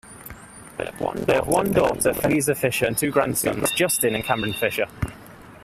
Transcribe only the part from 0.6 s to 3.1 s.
They have one daughter, Fernanda Luisa Fisher, and